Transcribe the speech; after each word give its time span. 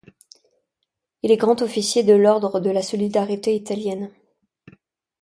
Il 1.21 1.29
est 1.29 1.37
Grand-Officier 1.37 2.01
de 2.03 2.13
l'Ordre 2.13 2.59
de 2.59 2.71
la 2.71 2.81
Solidarité 2.81 3.53
Italienne. 3.53 4.09